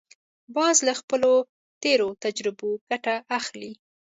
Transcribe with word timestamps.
باز 0.55 0.77
له 0.87 0.93
خپلو 0.99 1.33
تېرو 1.83 2.07
تجربو 2.23 2.69
ګټه 2.89 3.15
اخلي 3.37 3.71